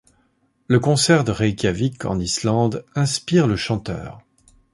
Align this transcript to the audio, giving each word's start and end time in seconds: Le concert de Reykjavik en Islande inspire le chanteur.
Le 0.65 0.79
concert 0.79 1.23
de 1.23 1.31
Reykjavik 1.31 2.05
en 2.05 2.19
Islande 2.19 2.83
inspire 2.95 3.45
le 3.45 3.55
chanteur. 3.55 4.19